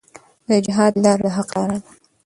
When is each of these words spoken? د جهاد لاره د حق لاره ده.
د 0.47 0.49
جهاد 0.65 0.93
لاره 1.03 1.29
د 1.31 1.33
حق 1.35 1.49
لاره 1.57 1.77
ده. 1.81 1.89